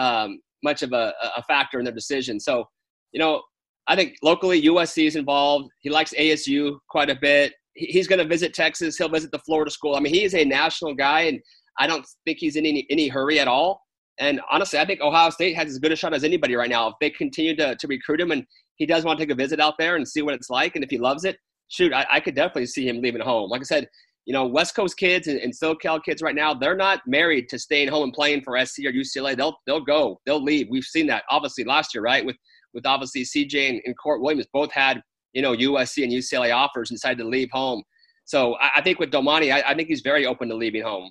um, 0.00 0.40
much 0.62 0.82
of 0.82 0.92
a, 0.92 1.12
a 1.36 1.42
factor 1.44 1.78
in 1.78 1.84
their 1.84 1.94
decision. 1.94 2.38
So, 2.38 2.64
you 3.12 3.18
know, 3.18 3.42
I 3.88 3.96
think 3.96 4.16
locally 4.22 4.62
USC 4.62 5.06
is 5.06 5.16
involved. 5.16 5.70
He 5.80 5.90
likes 5.90 6.14
ASU 6.14 6.78
quite 6.88 7.10
a 7.10 7.16
bit. 7.20 7.52
He's 7.74 8.06
going 8.06 8.18
to 8.20 8.26
visit 8.26 8.54
Texas. 8.54 8.96
He'll 8.96 9.08
visit 9.08 9.32
the 9.32 9.38
Florida 9.40 9.70
school. 9.70 9.96
I 9.96 10.00
mean, 10.00 10.14
he 10.14 10.24
is 10.24 10.34
a 10.34 10.44
national 10.44 10.94
guy, 10.94 11.22
and 11.22 11.40
I 11.78 11.86
don't 11.86 12.06
think 12.24 12.38
he's 12.38 12.56
in 12.56 12.66
any, 12.66 12.86
any 12.90 13.08
hurry 13.08 13.40
at 13.40 13.48
all. 13.48 13.82
And 14.22 14.40
honestly, 14.52 14.78
I 14.78 14.84
think 14.84 15.00
Ohio 15.00 15.30
State 15.30 15.56
has 15.56 15.68
as 15.68 15.80
good 15.80 15.90
a 15.90 15.96
shot 15.96 16.14
as 16.14 16.22
anybody 16.22 16.54
right 16.54 16.70
now. 16.70 16.86
If 16.86 16.94
they 17.00 17.10
continue 17.10 17.56
to, 17.56 17.74
to 17.74 17.86
recruit 17.88 18.20
him 18.20 18.30
and 18.30 18.46
he 18.76 18.86
does 18.86 19.04
want 19.04 19.18
to 19.18 19.26
take 19.26 19.32
a 19.32 19.34
visit 19.34 19.58
out 19.58 19.74
there 19.80 19.96
and 19.96 20.06
see 20.06 20.22
what 20.22 20.34
it's 20.34 20.48
like, 20.48 20.76
and 20.76 20.84
if 20.84 20.90
he 20.90 20.98
loves 20.98 21.24
it, 21.24 21.36
shoot, 21.66 21.92
I, 21.92 22.06
I 22.08 22.20
could 22.20 22.36
definitely 22.36 22.66
see 22.66 22.86
him 22.86 23.00
leaving 23.00 23.20
home. 23.20 23.50
Like 23.50 23.62
I 23.62 23.64
said, 23.64 23.88
you 24.24 24.32
know, 24.32 24.46
West 24.46 24.76
Coast 24.76 24.96
kids 24.96 25.26
and, 25.26 25.40
and 25.40 25.52
SoCal 25.52 26.02
kids 26.04 26.22
right 26.22 26.36
now, 26.36 26.54
they're 26.54 26.76
not 26.76 27.00
married 27.04 27.48
to 27.48 27.58
staying 27.58 27.88
home 27.88 28.04
and 28.04 28.12
playing 28.12 28.42
for 28.42 28.64
SC 28.64 28.84
or 28.86 28.92
UCLA. 28.92 29.36
They'll 29.36 29.56
they'll 29.66 29.84
go, 29.84 30.20
they'll 30.24 30.42
leave. 30.42 30.68
We've 30.70 30.84
seen 30.84 31.08
that 31.08 31.24
obviously 31.28 31.64
last 31.64 31.92
year, 31.92 32.04
right? 32.04 32.24
With 32.24 32.36
with 32.74 32.86
obviously 32.86 33.22
CJ 33.22 33.70
and, 33.70 33.80
and 33.84 33.96
Kourt 33.98 34.20
Williams 34.20 34.46
both 34.52 34.70
had 34.72 35.02
you 35.32 35.42
know 35.42 35.56
USC 35.56 36.04
and 36.04 36.12
UCLA 36.12 36.54
offers 36.54 36.90
and 36.90 36.96
decided 36.96 37.18
to 37.24 37.28
leave 37.28 37.50
home. 37.50 37.82
So 38.24 38.54
I, 38.60 38.70
I 38.76 38.82
think 38.82 39.00
with 39.00 39.10
Domani, 39.10 39.50
I, 39.50 39.70
I 39.70 39.74
think 39.74 39.88
he's 39.88 40.02
very 40.02 40.26
open 40.26 40.48
to 40.48 40.54
leaving 40.54 40.82
home. 40.84 41.10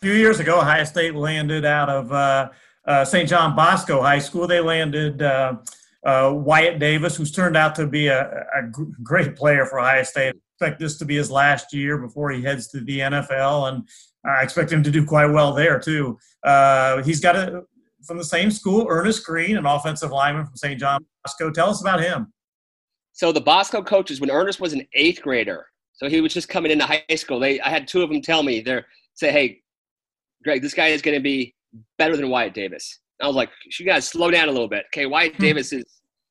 Few 0.00 0.12
years 0.12 0.40
ago, 0.40 0.58
Ohio 0.58 0.84
State 0.84 1.14
landed 1.14 1.64
out 1.64 1.88
of 1.88 2.12
uh, 2.12 2.50
uh, 2.86 3.04
St. 3.04 3.28
John 3.28 3.56
Bosco 3.56 4.02
High 4.02 4.18
School. 4.18 4.46
They 4.46 4.60
landed 4.60 5.22
uh, 5.22 5.56
uh 6.04 6.32
Wyatt 6.34 6.78
Davis, 6.78 7.16
who's 7.16 7.32
turned 7.32 7.56
out 7.56 7.74
to 7.76 7.86
be 7.86 8.08
a, 8.08 8.26
a, 8.26 8.62
great 9.02 9.36
player 9.36 9.64
for 9.64 9.80
Ohio 9.80 10.02
State. 10.02 10.34
I 10.34 10.38
expect 10.54 10.80
this 10.80 10.98
to 10.98 11.04
be 11.04 11.16
his 11.16 11.30
last 11.30 11.72
year 11.72 11.98
before 11.98 12.30
he 12.30 12.42
heads 12.42 12.68
to 12.68 12.80
the 12.80 13.00
NFL, 13.00 13.68
and 13.72 13.88
I 14.24 14.42
expect 14.42 14.70
him 14.70 14.82
to 14.82 14.90
do 14.90 15.04
quite 15.04 15.26
well 15.26 15.54
there 15.54 15.78
too. 15.78 16.18
Uh, 16.42 17.02
he's 17.02 17.20
got 17.20 17.36
a 17.36 17.62
from 18.06 18.18
the 18.18 18.24
same 18.24 18.50
school, 18.50 18.86
Earnest 18.88 19.24
Greene, 19.24 19.56
an 19.56 19.66
offensive 19.66 20.12
lineman 20.12 20.46
from 20.46 20.56
St. 20.56 20.78
John 20.78 21.04
Bosco. 21.24 21.50
Tell 21.50 21.70
us 21.70 21.80
about 21.80 22.00
him. 22.00 22.32
So 23.12 23.32
the 23.32 23.40
Bosco 23.40 23.82
coaches, 23.82 24.20
when 24.20 24.30
Earnest 24.30 24.60
was 24.60 24.72
an 24.72 24.86
eighth 24.92 25.22
grader, 25.22 25.66
so 25.94 26.08
he 26.08 26.20
was 26.20 26.34
just 26.34 26.48
coming 26.48 26.70
into 26.70 26.84
high 26.84 27.02
school. 27.16 27.40
They, 27.40 27.58
I 27.60 27.70
had 27.70 27.88
two 27.88 28.02
of 28.02 28.10
them 28.10 28.20
tell 28.20 28.42
me, 28.42 28.60
they're 28.60 28.86
say, 29.14 29.32
"Hey, 29.32 29.62
Greg, 30.46 30.62
this 30.62 30.74
guy 30.74 30.88
is 30.88 31.02
going 31.02 31.16
to 31.16 31.22
be 31.22 31.52
better 31.98 32.16
than 32.16 32.30
Wyatt 32.30 32.54
Davis. 32.54 33.00
I 33.20 33.26
was 33.26 33.34
like, 33.34 33.50
you 33.80 33.84
guys 33.84 34.06
slow 34.06 34.30
down 34.30 34.48
a 34.48 34.52
little 34.52 34.68
bit. 34.68 34.84
Okay, 34.94 35.04
Wyatt 35.04 35.34
hmm. 35.34 35.42
Davis 35.42 35.72
is, 35.72 35.84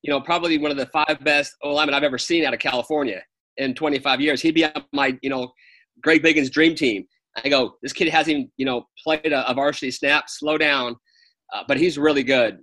you 0.04 0.10
know, 0.10 0.22
probably 0.22 0.58
one 0.58 0.72
of 0.72 0.78
the 0.78 0.86
five 0.88 1.18
best 1.24 1.54
O 1.64 1.74
linemen 1.74 1.94
I've 1.94 2.04
ever 2.04 2.18
seen 2.18 2.46
out 2.46 2.54
of 2.54 2.60
California 2.60 3.22
in 3.58 3.76
25 3.76 4.22
years. 4.22 4.42
He'd 4.42 4.56
be 4.56 4.64
on 4.64 4.86
my, 4.94 5.18
you 5.22 5.30
know, 5.30 5.52
Greg 6.02 6.24
Biggins' 6.24 6.50
dream 6.50 6.76
team. 6.76 7.06
I 7.44 7.50
go, 7.50 7.76
this 7.82 7.92
kid 7.92 8.08
hasn't 8.08 8.38
even, 8.38 8.52
you 8.56 8.66
know, 8.66 8.88
played 9.04 9.34
a, 9.34 9.50
a 9.50 9.54
varsity 9.54 9.92
snap. 9.92 10.30
Slow 10.30 10.58
down, 10.58 10.96
uh, 11.54 11.64
but 11.68 11.78
he's 11.78 11.98
really 11.98 12.24
good. 12.24 12.60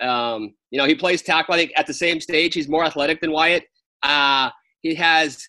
Um, 0.00 0.54
you 0.70 0.78
know, 0.78 0.84
he 0.84 0.94
plays 0.94 1.20
tackle. 1.20 1.54
I 1.54 1.58
think 1.58 1.72
at 1.76 1.88
the 1.88 1.94
same 1.94 2.20
stage, 2.20 2.54
he's 2.54 2.68
more 2.68 2.84
athletic 2.84 3.20
than 3.20 3.32
Wyatt. 3.32 3.64
Uh, 4.04 4.50
he 4.82 4.94
has, 4.94 5.44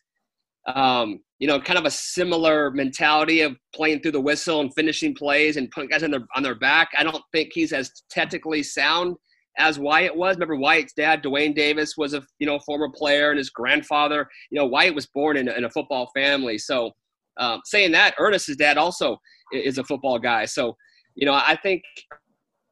um, 0.68 1.20
you 1.40 1.48
know, 1.48 1.60
kind 1.60 1.78
of 1.78 1.86
a 1.86 1.92
similar 1.92 2.72
mentality 2.72 3.42
of 3.42 3.58
playing 3.76 4.00
through 4.00 4.14
the 4.14 4.22
whistle 4.22 4.62
and 4.62 4.74
finishing 4.74 5.14
plays 5.14 5.58
and 5.58 5.70
putting 5.72 5.90
guys 5.90 6.04
on 6.04 6.12
their 6.12 6.26
on 6.36 6.44
their 6.44 6.56
back. 6.56 6.90
I 6.98 7.04
don't 7.04 7.24
think 7.32 7.52
he's 7.54 7.74
as 7.74 7.92
technically 8.10 8.64
sound 8.64 9.16
as 9.58 9.78
Wyatt 9.78 10.16
was. 10.16 10.36
Remember 10.36 10.56
Wyatt's 10.56 10.94
dad, 10.94 11.22
Duane 11.22 11.54
Davis, 11.54 11.96
was 11.98 12.14
a 12.14 12.24
you 12.40 12.48
know 12.48 12.60
former 12.60 12.90
player, 12.90 13.32
and 13.32 13.38
his 13.38 13.50
grandfather. 13.50 14.28
You 14.52 14.60
know, 14.60 14.66
Wyatt 14.66 14.96
was 14.96 15.08
born 15.08 15.38
in, 15.38 15.50
in 15.50 15.66
a 15.66 15.70
football 15.70 16.10
family. 16.16 16.58
So, 16.58 16.92
um, 17.38 17.62
saying 17.66 17.92
that, 17.92 18.16
Earnest's 18.18 18.56
dad 18.56 18.78
also 18.78 19.18
is 19.52 19.78
a 19.78 19.84
football 19.84 20.20
guy. 20.20 20.46
So, 20.46 20.76
you 21.16 21.26
know, 21.26 21.34
I 21.34 21.58
think 21.62 21.84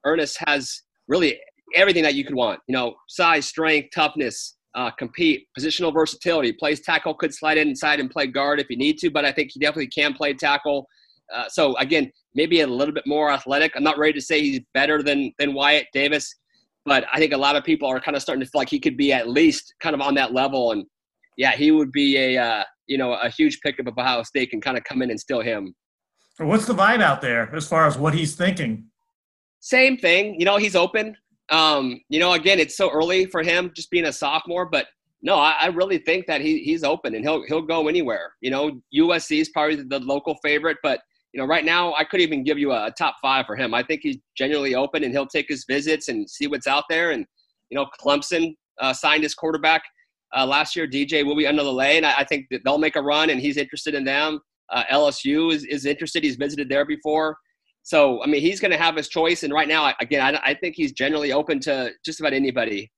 Earnest 0.06 0.38
has 0.48 0.82
really 1.08 1.40
everything 1.76 2.04
that 2.04 2.16
you 2.16 2.24
could 2.24 2.36
want. 2.36 2.60
You 2.68 2.74
know, 2.74 2.96
size, 3.08 3.46
strength, 3.46 3.90
toughness, 3.94 4.56
uh, 4.76 4.92
compete, 4.92 5.48
positional 5.58 5.94
versatility. 5.94 6.52
Plays 6.54 6.82
tackle, 6.82 7.14
could 7.14 7.34
slide 7.34 7.58
inside 7.58 8.00
and 8.00 8.10
play 8.10 8.28
guard 8.28 8.60
if 8.60 8.70
you 8.70 8.78
need 8.78 8.98
to, 9.00 9.10
but 9.10 9.26
I 9.26 9.32
think 9.32 9.52
he 9.52 9.60
definitely 9.60 9.88
can 9.88 10.14
play 10.14 10.34
tackle. 10.34 10.88
Uh, 11.34 11.48
so 11.48 11.76
again, 11.78 12.12
maybe 12.36 12.62
a 12.62 12.68
little 12.68 12.94
bit 12.94 13.06
more 13.08 13.32
athletic. 13.32 13.74
I'm 13.76 13.84
not 13.84 13.98
ready 13.98 14.14
to 14.14 14.22
say 14.22 14.42
he's 14.42 14.62
better 14.74 15.02
than 15.02 15.34
than 15.40 15.54
Wyatt 15.54 15.88
Davis, 15.94 16.34
but 16.86 17.06
I 17.12 17.20
think 17.20 17.34
a 17.34 17.38
lot 17.38 17.56
of 17.56 17.64
people 17.64 17.88
are 17.88 18.00
kind 18.00 18.16
of 18.16 18.22
starting 18.22 18.44
to 18.44 18.50
feel 18.50 18.60
like 18.60 18.70
he 18.70 18.80
could 18.80 18.98
be 18.98 19.14
at 19.14 19.30
least 19.30 19.74
kind 19.82 19.94
of 19.94 20.02
on 20.02 20.14
that 20.16 20.34
level. 20.34 20.72
And 20.72 20.86
yeah, 21.38 21.52
he 21.52 21.72
would 21.72 21.92
be 21.92 22.18
a 22.18 22.38
uh, 22.38 22.64
you 22.88 22.98
know 22.98 23.14
a 23.14 23.30
huge 23.30 23.60
pickup 23.62 23.88
of 23.88 23.98
Ohio 23.98 24.24
State 24.24 24.52
can 24.52 24.62
kind 24.62 24.78
of 24.78 24.84
come 24.84 25.02
in 25.02 25.10
and 25.10 25.20
steal 25.20 25.42
him. 25.42 25.74
What's 26.38 26.66
the 26.66 26.74
vibe 26.74 27.02
out 27.02 27.22
there 27.22 27.54
as 27.56 27.68
far 27.68 27.86
as 27.86 27.98
what 27.98 28.14
he's 28.14 28.36
thinking? 28.36 28.86
Same 29.60 29.96
thing. 29.96 30.40
You 30.40 30.46
know, 30.46 30.58
he's 30.58 30.76
open. 30.76 31.16
Um, 31.52 32.00
you 32.10 32.20
know, 32.20 32.34
again, 32.34 32.60
it's 32.60 32.78
so 32.78 32.90
early 32.90 33.26
for 33.26 33.44
him 33.44 33.72
just 33.76 33.92
being 33.92 34.06
a 34.06 34.14
sophomore, 34.14 34.66
but 34.66 34.88
no, 35.22 35.36
I, 35.36 35.56
I, 35.62 35.68
really 35.68 35.98
think 35.98 36.26
that 36.28 36.42
he, 36.42 36.60
he's 36.60 36.84
open 36.84 37.14
and 37.14 37.24
he'll 37.24 37.44
he'll 37.46 37.62
go 37.62 37.90
anywhere. 37.90 38.34
You 38.42 38.52
know, 38.52 38.82
USC 38.96 39.42
is 39.42 39.50
probably 39.50 39.76
the 39.76 40.00
local 40.00 40.36
favorite, 40.42 40.78
but 40.82 41.02
you 41.34 41.40
know, 41.40 41.46
right 41.46 41.64
now 41.66 41.94
I 41.94 42.06
couldn't 42.06 42.26
even 42.26 42.44
give 42.44 42.58
you 42.58 42.72
a, 42.72 42.88
a 42.88 42.92
top 42.92 43.16
five 43.22 43.46
for 43.46 43.56
him. 43.56 43.74
I 43.74 43.84
think 43.84 44.02
he's 44.02 44.18
genuinely 44.36 44.76
open 44.76 45.04
and 45.04 45.14
he'll 45.14 45.28
take 45.28 45.48
his 45.50 45.66
visits 45.68 46.08
and 46.08 46.30
see 46.30 46.48
what's 46.48 46.68
out 46.68 46.86
there. 46.90 47.12
And 47.12 47.26
you 47.70 47.76
know, 47.76 47.86
Clemson 48.02 48.56
uh, 48.80 48.94
signed 48.94 49.24
his 49.24 49.36
quarterback 49.36 49.84
uh, 50.36 50.46
last 50.46 50.76
year. 50.76 50.88
DJ 50.88 51.24
Uiagalelei. 51.24 52.04
I, 52.04 52.16
I 52.20 52.24
think 52.24 52.48
that 52.52 52.62
they'll 52.64 52.78
make 52.78 52.96
a 52.96 53.02
run, 53.02 53.30
and 53.30 53.40
he's 53.40 53.58
interested 53.58 53.94
in 53.94 54.04
them. 54.04 54.40
Uh, 54.70 54.84
LSU 54.92 55.54
is, 55.54 55.66
is 55.66 55.86
interested. 55.86 56.24
He's 56.24 56.38
visited 56.38 56.70
there 56.70 56.86
before. 56.86 57.38
So, 57.84 58.24
I 58.24 58.28
mean, 58.28 58.42
he's 58.42 58.60
going 58.60 58.72
to 58.72 58.78
have 58.78 58.96
his 58.96 59.08
choice. 59.08 59.44
And 59.44 59.54
right 59.54 59.68
now, 59.68 59.94
again, 60.00 60.36
I, 60.36 60.52
I, 60.52 60.54
think 60.54 60.76
he's 60.76 60.92
generally 60.92 61.32
open 61.32 61.60
to 61.62 61.92
just 62.06 62.20
about 62.20 62.34
anybody. 62.34 62.92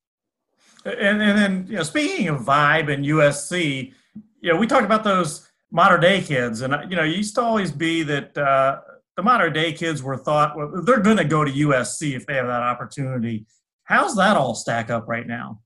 And, 0.84 1.22
and 1.22 1.38
then, 1.38 1.66
you 1.68 1.76
know, 1.76 1.82
speaking 1.82 2.28
of 2.28 2.42
vibe 2.42 2.92
and 2.92 3.04
USC, 3.04 3.92
you 4.40 4.52
know, 4.52 4.58
we 4.58 4.66
talked 4.66 4.84
about 4.84 5.02
those 5.02 5.48
Mater 5.70 5.98
Dei 5.98 6.20
kids. 6.20 6.60
And, 6.60 6.74
you 6.90 6.96
know, 6.96 7.04
it 7.04 7.16
used 7.16 7.34
to 7.36 7.40
always 7.40 7.72
be 7.72 8.02
that 8.02 8.36
uh, 8.36 8.80
the 9.16 9.22
Mater 9.22 9.48
Dei 9.48 9.72
kids 9.72 10.02
were 10.02 10.18
thought, 10.18 10.56
well, 10.56 10.70
they're 10.84 11.00
going 11.00 11.16
to 11.16 11.24
go 11.24 11.44
to 11.44 11.50
USC 11.50 12.14
if 12.14 12.26
they 12.26 12.34
have 12.34 12.46
that 12.46 12.62
opportunity. 12.62 13.46
How's 13.84 14.16
that 14.16 14.36
all 14.36 14.54
stack 14.54 14.90
up 14.90 15.08
right 15.08 15.26
now? 15.26 15.60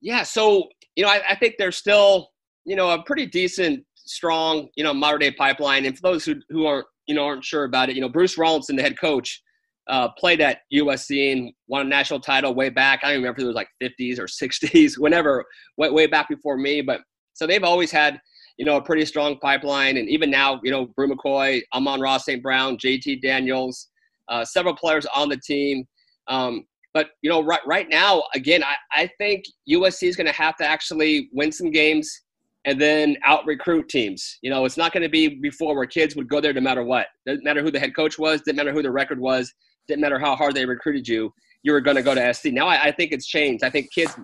Yeah. 0.00 0.22
So, 0.22 0.68
you 0.94 1.04
know, 1.04 1.10
I, 1.10 1.22
I 1.30 1.36
think 1.36 1.56
there's 1.58 1.76
still, 1.76 2.30
you 2.64 2.76
know, 2.76 2.90
a 2.90 3.02
pretty 3.02 3.26
decent, 3.26 3.84
strong, 3.96 4.68
you 4.76 4.84
know, 4.84 4.94
Mater 4.94 5.18
Dei 5.18 5.30
pipeline. 5.32 5.86
And 5.86 5.96
for 5.96 6.02
those 6.02 6.24
who, 6.24 6.36
who 6.50 6.66
aren't 6.66 6.86
you 7.06 7.14
know 7.14 7.24
aren't 7.24 7.44
sure 7.44 7.64
about 7.64 7.88
it, 7.88 7.96
you 7.96 8.00
know 8.00 8.08
Bruce 8.08 8.36
Rollinson, 8.36 8.76
the 8.76 8.82
head 8.82 8.98
coach, 8.98 9.42
uh, 9.88 10.08
played 10.18 10.40
at 10.40 10.60
USC 10.72 11.32
and 11.32 11.52
won 11.68 11.82
a 11.82 11.88
national 11.88 12.20
title 12.20 12.54
way 12.54 12.70
back. 12.70 13.00
I 13.02 13.08
don't 13.08 13.22
remember 13.22 13.40
if 13.40 13.44
it 13.44 13.46
was 13.46 13.54
like 13.54 13.68
50s 13.82 14.18
or 14.18 14.26
60s, 14.26 14.98
whenever, 14.98 15.44
way, 15.76 15.90
way 15.90 16.06
back 16.06 16.28
before 16.28 16.56
me. 16.56 16.80
But 16.80 17.00
so 17.34 17.46
they've 17.46 17.64
always 17.64 17.90
had 17.90 18.20
you 18.56 18.64
know 18.64 18.76
a 18.76 18.82
pretty 18.82 19.04
strong 19.04 19.38
pipeline, 19.40 19.96
and 19.96 20.08
even 20.08 20.30
now, 20.30 20.60
you 20.62 20.70
know 20.70 20.86
Bru 20.96 21.08
McCoy, 21.08 21.62
Amon-Ra 21.74 22.18
St. 22.18 22.42
Brown, 22.42 22.76
JT 22.76 23.22
Daniels, 23.22 23.88
uh, 24.28 24.44
several 24.44 24.74
players 24.74 25.06
on 25.14 25.28
the 25.28 25.36
team. 25.36 25.84
Um, 26.28 26.64
but 26.94 27.08
you 27.22 27.28
know, 27.28 27.42
right 27.42 27.60
right 27.66 27.88
now, 27.90 28.22
again, 28.34 28.62
I, 28.62 28.76
I 28.92 29.10
think 29.18 29.44
USC 29.68 30.08
is 30.08 30.16
going 30.16 30.28
to 30.28 30.32
have 30.32 30.56
to 30.56 30.66
actually 30.66 31.28
win 31.32 31.50
some 31.50 31.70
games 31.70 32.22
and 32.64 32.80
then 32.80 33.16
out 33.24 33.44
recruit 33.46 33.88
teams. 33.88 34.38
You 34.42 34.50
know, 34.50 34.64
it's 34.64 34.76
not 34.76 34.92
going 34.92 35.02
to 35.02 35.08
be 35.08 35.28
before 35.28 35.76
where 35.76 35.86
kids 35.86 36.16
would 36.16 36.28
go 36.28 36.40
there 36.40 36.52
no 36.52 36.60
matter 36.60 36.82
what. 36.82 37.08
Doesn't 37.26 37.44
matter 37.44 37.62
who 37.62 37.70
the 37.70 37.80
head 37.80 37.94
coach 37.94 38.18
was, 38.18 38.40
didn't 38.42 38.56
matter 38.56 38.72
who 38.72 38.82
the 38.82 38.90
record 38.90 39.20
was, 39.20 39.52
didn't 39.86 40.00
matter 40.00 40.18
how 40.18 40.34
hard 40.34 40.54
they 40.54 40.64
recruited 40.64 41.06
you, 41.06 41.32
you 41.62 41.72
were 41.72 41.80
going 41.80 41.96
to 41.96 42.02
go 42.02 42.14
to 42.14 42.34
SC. 42.34 42.46
Now 42.46 42.66
I, 42.66 42.84
I 42.84 42.92
think 42.92 43.12
it's 43.12 43.26
changed. 43.26 43.64
I 43.64 43.70
think 43.70 43.92
kids 43.92 44.16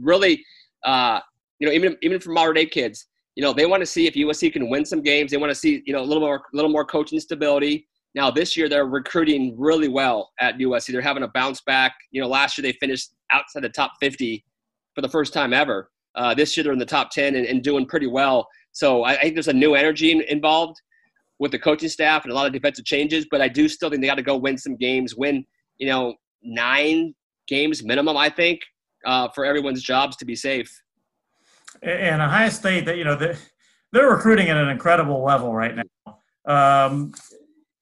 really, 0.00 0.44
uh, 0.84 1.20
you 1.58 1.66
know, 1.66 1.72
even 1.72 1.96
even 2.02 2.20
for 2.20 2.30
Mater 2.30 2.52
Dei 2.52 2.66
kids, 2.66 3.06
you 3.36 3.42
know, 3.42 3.52
they 3.52 3.66
want 3.66 3.80
to 3.80 3.86
see 3.86 4.06
if 4.06 4.14
USC 4.14 4.52
can 4.52 4.68
win 4.68 4.84
some 4.84 5.02
games. 5.02 5.30
They 5.30 5.36
want 5.36 5.50
to 5.50 5.54
see, 5.54 5.82
you 5.86 5.92
know, 5.92 6.00
a 6.00 6.04
little 6.04 6.22
more, 6.22 6.42
little 6.52 6.70
more 6.70 6.84
coaching 6.84 7.20
stability. 7.20 7.86
Now 8.14 8.30
this 8.30 8.56
year 8.56 8.68
they're 8.68 8.86
recruiting 8.86 9.54
really 9.58 9.88
well 9.88 10.30
at 10.40 10.56
USC. 10.58 10.92
They're 10.92 11.02
having 11.02 11.24
a 11.24 11.28
bounce 11.28 11.60
back. 11.62 11.94
You 12.10 12.20
know, 12.20 12.28
last 12.28 12.56
year 12.56 12.62
they 12.62 12.76
finished 12.78 13.10
outside 13.32 13.62
the 13.62 13.68
top 13.68 13.92
50 14.00 14.44
for 14.94 15.02
the 15.02 15.08
first 15.08 15.32
time 15.32 15.52
ever. 15.52 15.90
Uh, 16.14 16.34
this 16.34 16.56
year 16.56 16.64
they're 16.64 16.72
in 16.72 16.78
the 16.78 16.86
top 16.86 17.10
10 17.10 17.34
and, 17.34 17.46
and 17.46 17.62
doing 17.62 17.86
pretty 17.86 18.06
well. 18.06 18.48
So 18.72 19.02
I, 19.02 19.12
I, 19.12 19.20
think 19.22 19.34
there's 19.34 19.48
a 19.48 19.52
new 19.52 19.74
energy 19.74 20.12
in, 20.12 20.22
involved 20.22 20.80
with 21.38 21.50
the 21.50 21.58
coaching 21.58 21.88
staff 21.88 22.24
and 22.24 22.32
a 22.32 22.34
lot 22.34 22.46
of 22.46 22.52
defensive 22.52 22.84
changes, 22.84 23.26
but 23.30 23.40
I 23.40 23.48
do 23.48 23.68
still 23.68 23.90
think 23.90 24.00
they 24.00 24.08
got 24.08 24.14
to 24.16 24.22
go 24.22 24.36
win 24.36 24.56
some 24.56 24.76
games, 24.76 25.16
win, 25.16 25.44
you 25.78 25.88
know, 25.88 26.14
nine 26.42 27.14
games 27.48 27.82
minimum, 27.82 28.16
I 28.16 28.28
think, 28.28 28.60
uh, 29.04 29.28
for 29.34 29.44
everyone's 29.44 29.82
jobs 29.82 30.16
to 30.16 30.24
be 30.24 30.36
safe. 30.36 30.70
And 31.82 32.22
Ohio 32.22 32.48
State, 32.50 32.86
that 32.86 32.96
you 32.96 33.04
know, 33.04 33.16
they're, 33.16 33.36
recruiting 33.92 34.48
at 34.48 34.56
an 34.56 34.68
incredible 34.68 35.24
level 35.24 35.54
right 35.54 35.74
now. 35.76 36.16
Um, 36.46 37.14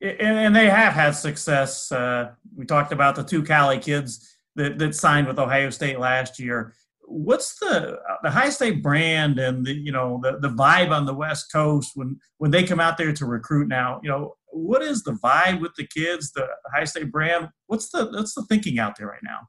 and, 0.00 0.20
and, 0.20 0.56
they 0.56 0.68
have 0.68 0.92
had 0.92 1.12
success. 1.12 1.90
Uh, 1.90 2.32
we 2.54 2.66
talked 2.66 2.92
about 2.92 3.16
the 3.16 3.22
two 3.22 3.42
Cali 3.42 3.78
kids 3.78 4.36
that, 4.56 4.78
that 4.78 4.94
signed 4.94 5.26
with 5.26 5.38
Ohio 5.38 5.70
State 5.70 5.98
last 5.98 6.38
year 6.38 6.74
what's 7.04 7.58
the 7.58 7.98
uh, 7.98 8.16
the 8.22 8.30
high 8.30 8.48
state 8.48 8.82
brand 8.82 9.38
and 9.38 9.64
the 9.64 9.72
you 9.72 9.92
know 9.92 10.20
the, 10.22 10.38
the 10.38 10.48
vibe 10.48 10.90
on 10.90 11.06
the 11.06 11.14
west 11.14 11.52
coast 11.52 11.92
when 11.94 12.18
when 12.38 12.50
they 12.50 12.64
come 12.64 12.80
out 12.80 12.96
there 12.96 13.12
to 13.12 13.26
recruit 13.26 13.68
now? 13.68 14.00
You 14.02 14.10
know 14.10 14.34
what 14.48 14.82
is 14.82 15.02
the 15.02 15.12
vibe 15.12 15.60
with 15.60 15.72
the 15.76 15.86
kids 15.86 16.32
the 16.32 16.46
high 16.74 16.84
state 16.84 17.10
brand? 17.10 17.48
What's 17.66 17.90
the 17.90 18.06
what's 18.12 18.34
the 18.34 18.44
thinking 18.48 18.78
out 18.78 18.96
there 18.98 19.08
right 19.08 19.22
now? 19.22 19.40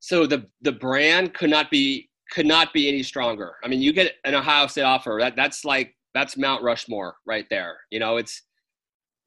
So 0.00 0.26
the 0.26 0.46
the 0.62 0.72
brand 0.72 1.34
could 1.34 1.50
not 1.50 1.70
be 1.70 2.08
could 2.30 2.46
not 2.46 2.72
be 2.72 2.88
any 2.88 3.02
stronger. 3.02 3.54
I 3.64 3.68
mean 3.68 3.80
you 3.80 3.92
get 3.92 4.14
an 4.24 4.34
ohio 4.34 4.66
state 4.66 4.82
offer 4.82 5.16
that 5.20 5.36
that's 5.36 5.64
like 5.64 5.94
that's 6.14 6.36
mount 6.36 6.62
rushmore 6.62 7.16
right 7.26 7.46
there. 7.50 7.78
You 7.90 8.00
know 8.00 8.16
it's 8.16 8.42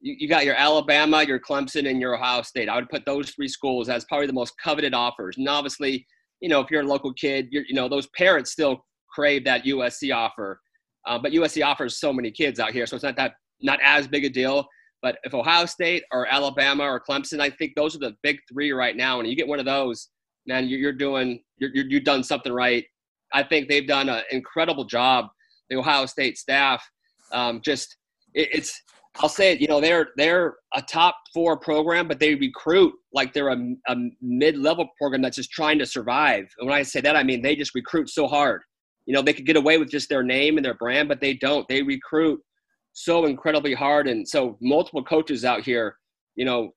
you, 0.02 0.16
you 0.20 0.28
got 0.30 0.46
your 0.46 0.56
alabama 0.56 1.24
your 1.24 1.40
clemson 1.40 1.90
and 1.90 2.00
your 2.00 2.16
ohio 2.16 2.42
state. 2.42 2.70
I 2.70 2.76
would 2.76 2.90
put 2.90 3.06
those 3.06 3.32
three 3.32 3.48
schools 3.48 3.90
as 3.90 4.06
probably 4.06 4.28
the 4.28 4.34
most 4.34 4.54
coveted 4.62 4.94
offers. 4.94 5.38
And 5.38 5.48
obviously 5.48 6.06
you 6.42 6.50
know, 6.50 6.60
if 6.62 6.72
you're 6.72 6.82
a 6.82 6.88
local 6.88 7.14
kid, 7.14 7.48
you're, 7.52 7.64
you 7.68 7.76
know, 7.76 7.88
those 7.88 8.08
parents 8.08 8.52
still 8.52 8.86
crave 9.10 9.44
that 9.46 9.64
USC 9.66 10.16
offer. 10.16 10.60
Uh, 11.08 11.18
but 11.18 11.32
USC 11.32 11.66
offers 11.66 12.00
so 12.00 12.14
many 12.14 12.32
kids 12.32 12.60
out 12.60 12.72
here, 12.72 12.86
so 12.86 12.96
it's 12.96 13.04
not 13.04 13.16
that 13.16 13.34
not 13.62 13.80
as 13.84 14.08
big 14.08 14.26
a 14.26 14.30
deal. 14.30 14.68
But 15.02 15.18
if 15.24 15.34
Ohio 15.34 15.66
State 15.66 16.04
or 16.12 16.28
Alabama 16.28 16.84
or 16.84 17.02
Clemson, 17.02 17.40
I 17.40 17.50
think 17.50 17.74
those 17.76 17.96
are 17.96 18.00
the 18.00 18.16
big 18.22 18.38
three 18.52 18.72
right 18.72 18.96
now. 18.96 19.20
And 19.20 19.30
you 19.30 19.36
get 19.36 19.48
one 19.48 19.60
of 19.60 19.66
those, 19.66 20.10
man, 20.46 20.68
you're, 20.68 20.80
you're 20.80 20.94
doing 20.94 21.42
you're, 21.58 21.72
you're 21.74 21.86
you've 21.86 22.04
done 22.04 22.24
something 22.24 22.52
right. 22.52 22.86
I 23.34 23.44
think 23.44 23.70
they've 23.70 23.88
done 23.88 24.10
an 24.10 24.24
incredible 24.32 24.86
job. 24.86 25.28
The 25.70 25.78
Ohio 25.78 26.06
State 26.06 26.38
staff, 26.38 26.84
um, 27.32 27.62
just 27.64 27.96
it, 28.34 28.50
it's 28.52 28.82
I'll 29.22 29.30
say 29.30 29.52
it. 29.52 29.60
You 29.60 29.68
know, 29.68 29.82
they're 29.82 30.10
they're 30.16 30.56
a 30.74 30.82
top 30.82 31.16
four 31.34 31.58
program, 31.58 32.08
but 32.08 32.20
they 32.20 32.36
recruit 32.36 32.94
like 33.14 33.34
they're 33.34 33.50
a, 33.50 33.74
a 33.88 33.96
mid 34.22 34.58
level 34.58 34.88
program 34.98 35.22
that's 35.22 35.36
just 35.36 35.52
trying 35.52 35.78
to 35.80 35.86
survive. 35.86 36.48
And 36.58 36.70
when 36.70 36.78
I 36.78 36.84
say 36.84 37.02
that, 37.02 37.16
I 37.16 37.24
mean 37.24 37.42
they 37.42 37.56
just 37.56 37.76
recruit 37.76 38.10
so 38.10 38.28
hard. 38.28 38.62
You 39.06 39.14
know, 39.14 39.22
they 39.22 39.34
could 39.34 39.46
get 39.46 39.58
away 39.58 39.78
with 39.78 39.90
just 39.90 40.08
their 40.08 40.24
name 40.24 40.58
and 40.58 40.66
their 40.66 40.76
brand, 40.76 41.10
but 41.10 41.20
they 41.20 41.34
don't. 41.34 41.68
They 41.68 41.82
recruit 41.82 42.40
so 42.94 43.26
incredibly 43.26 43.74
hard, 43.74 44.08
and 44.08 44.28
so 44.28 44.58
multiple 44.62 45.04
coaches 45.04 45.44
out 45.44 45.62
here, 45.62 45.96
you 46.36 46.46
know, 46.46 46.72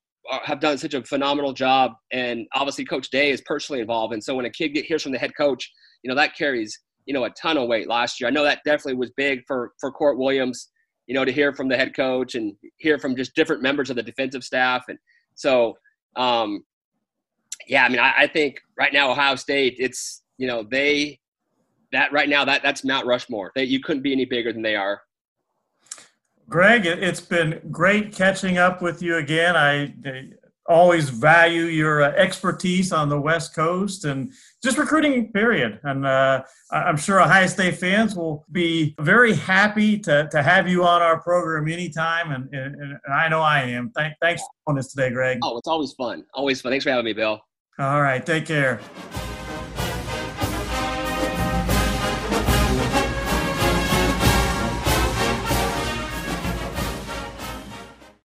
have 0.44 0.60
done 0.60 0.78
such 0.78 0.94
a 0.94 1.04
phenomenal 1.04 1.52
job. 1.52 1.92
And 2.12 2.46
obviously, 2.54 2.84
Coach 2.84 3.10
Day 3.10 3.30
is 3.30 3.40
personally 3.42 3.80
involved. 3.80 4.14
And 4.14 4.22
so 4.22 4.34
when 4.34 4.46
a 4.46 4.50
kid 4.50 4.70
get, 4.70 4.84
hears 4.84 5.02
from 5.02 5.12
the 5.12 5.18
head 5.18 5.32
coach, 5.36 5.70
you 6.02 6.08
know, 6.08 6.16
that 6.16 6.36
carries 6.36 6.76
you 7.06 7.14
know 7.14 7.24
a 7.24 7.30
ton 7.30 7.56
of 7.56 7.68
weight 7.68 7.88
last 7.88 8.20
year. 8.20 8.28
I 8.28 8.32
know 8.32 8.44
that 8.44 8.60
definitely 8.64 8.94
was 8.94 9.12
big 9.16 9.42
for 9.46 9.72
for 9.78 9.92
Kourt 9.92 10.18
Williams 10.18 10.70
you 11.06 11.14
know, 11.14 11.24
to 11.24 11.32
hear 11.32 11.52
from 11.52 11.68
the 11.68 11.76
head 11.76 11.94
coach 11.94 12.34
and 12.34 12.54
hear 12.76 12.98
from 12.98 13.16
just 13.16 13.34
different 13.34 13.62
members 13.62 13.90
of 13.90 13.96
the 13.96 14.02
defensive 14.02 14.44
staff. 14.44 14.84
And 14.88 14.98
so, 15.34 15.76
um, 16.16 16.64
yeah, 17.66 17.84
I 17.84 17.88
mean, 17.88 17.98
I, 17.98 18.12
I 18.18 18.26
think 18.26 18.60
right 18.76 18.92
now 18.92 19.10
Ohio 19.10 19.36
State, 19.36 19.76
it's 19.78 20.22
you 20.38 20.46
know 20.46 20.62
they 20.62 21.20
that 21.92 22.12
right 22.12 22.28
now 22.28 22.44
that 22.44 22.62
that's 22.62 22.84
Mount 22.84 23.06
Rushmore. 23.06 23.52
That 23.54 23.68
you 23.68 23.80
couldn't 23.80 24.02
be 24.02 24.12
any 24.12 24.24
bigger 24.24 24.52
than 24.52 24.62
they 24.62 24.76
are. 24.76 25.02
Greg, 26.48 26.86
it's 26.86 27.20
been 27.20 27.60
great 27.70 28.12
catching 28.12 28.58
up 28.58 28.82
with 28.82 29.00
you 29.02 29.16
again. 29.16 29.56
I 29.56 29.94
always 30.68 31.08
value 31.08 31.64
your 31.64 32.02
uh, 32.02 32.12
expertise 32.12 32.92
on 32.92 33.08
the 33.08 33.20
West 33.20 33.54
Coast 33.54 34.04
and 34.04 34.32
just 34.62 34.78
recruiting, 34.78 35.32
period. 35.32 35.80
And 35.82 36.06
uh, 36.06 36.42
I'm 36.70 36.96
sure 36.96 37.20
Ohio 37.20 37.46
State 37.46 37.76
fans 37.78 38.14
will 38.14 38.44
be 38.52 38.94
very 39.00 39.34
happy 39.34 39.98
to, 40.00 40.28
to 40.30 40.42
have 40.42 40.68
you 40.68 40.84
on 40.84 41.02
our 41.02 41.20
program 41.20 41.68
anytime. 41.68 42.32
And, 42.32 42.52
and, 42.54 42.76
and 42.76 42.98
I 43.12 43.28
know 43.28 43.40
I 43.40 43.62
am. 43.62 43.90
Thank, 43.90 44.14
thanks 44.20 44.42
for 44.42 44.72
doing 44.72 44.76
this 44.76 44.92
today, 44.92 45.10
Greg. 45.10 45.38
Oh, 45.42 45.58
it's 45.58 45.68
always 45.68 45.92
fun. 45.92 46.24
Always 46.34 46.60
fun. 46.60 46.72
Thanks 46.72 46.84
for 46.84 46.90
having 46.90 47.04
me, 47.04 47.12
Bill. 47.12 47.40
All 47.78 48.02
right. 48.02 48.24
Take 48.24 48.46
care. 48.46 48.80